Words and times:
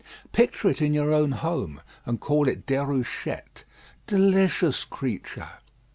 Picture 0.31 0.67
it 0.67 0.81
in 0.81 0.95
your 0.95 1.13
own 1.13 1.31
home, 1.31 1.79
and 2.07 2.19
call 2.19 2.47
it 2.47 2.65
Déruchette. 2.65 3.65
Delicious 4.07 4.83
creature! 4.83 5.49